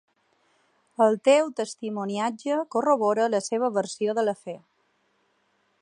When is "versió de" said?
3.79-4.25